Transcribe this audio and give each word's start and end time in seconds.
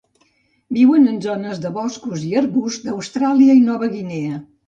Viuen 0.77 1.03
en 1.11 1.19
zones 1.25 1.59
de 1.65 1.71
boscos 1.75 2.25
i 2.29 2.33
arbusts 2.43 2.87
d'Austràlia 2.87 3.57
i 3.61 3.65
Nova 3.71 3.93
Guinea. 3.95 4.43